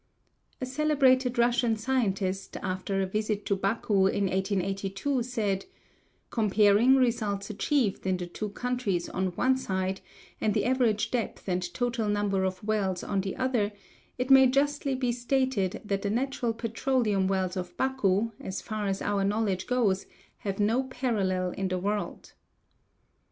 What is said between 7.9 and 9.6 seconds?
in the two countries on one